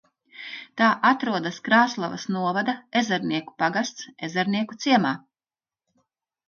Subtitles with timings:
[0.79, 5.15] Tā atrodas Krāslavas novada Ezernieku pagasts Ezernieku ciemā.